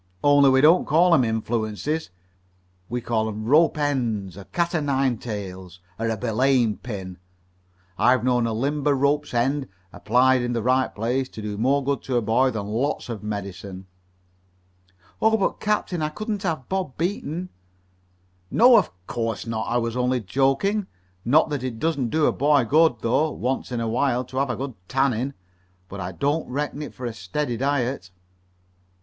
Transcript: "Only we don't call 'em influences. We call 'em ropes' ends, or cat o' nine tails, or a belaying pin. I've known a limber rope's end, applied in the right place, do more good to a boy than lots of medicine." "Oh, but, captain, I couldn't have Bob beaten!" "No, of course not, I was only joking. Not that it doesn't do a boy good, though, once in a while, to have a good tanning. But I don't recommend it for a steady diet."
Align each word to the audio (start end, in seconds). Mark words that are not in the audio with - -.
"Only 0.23 0.49
we 0.49 0.61
don't 0.61 0.85
call 0.85 1.13
'em 1.13 1.23
influences. 1.23 2.09
We 2.89 3.01
call 3.01 3.27
'em 3.29 3.45
ropes' 3.45 3.79
ends, 3.79 4.35
or 4.35 4.45
cat 4.45 4.73
o' 4.73 4.79
nine 4.79 5.19
tails, 5.19 5.79
or 5.99 6.09
a 6.09 6.17
belaying 6.17 6.77
pin. 6.77 7.19
I've 7.99 8.23
known 8.23 8.47
a 8.47 8.53
limber 8.53 8.95
rope's 8.95 9.31
end, 9.31 9.67
applied 9.93 10.41
in 10.41 10.53
the 10.53 10.63
right 10.63 10.87
place, 10.95 11.29
do 11.29 11.55
more 11.55 11.83
good 11.83 12.01
to 12.05 12.15
a 12.17 12.21
boy 12.23 12.49
than 12.49 12.65
lots 12.65 13.09
of 13.09 13.21
medicine." 13.21 13.85
"Oh, 15.21 15.37
but, 15.37 15.59
captain, 15.59 16.01
I 16.01 16.09
couldn't 16.09 16.41
have 16.41 16.67
Bob 16.67 16.97
beaten!" 16.97 17.49
"No, 18.49 18.77
of 18.79 18.89
course 19.05 19.45
not, 19.45 19.67
I 19.67 19.77
was 19.77 19.95
only 19.95 20.19
joking. 20.19 20.87
Not 21.23 21.51
that 21.51 21.61
it 21.61 21.77
doesn't 21.77 22.09
do 22.09 22.25
a 22.25 22.31
boy 22.31 22.63
good, 22.65 22.95
though, 23.01 23.29
once 23.29 23.71
in 23.71 23.79
a 23.79 23.87
while, 23.87 24.25
to 24.25 24.37
have 24.37 24.49
a 24.49 24.55
good 24.55 24.73
tanning. 24.89 25.35
But 25.87 25.99
I 25.99 26.11
don't 26.11 26.49
recommend 26.49 26.89
it 26.89 26.95
for 26.95 27.05
a 27.05 27.13
steady 27.13 27.55
diet." 27.55 28.09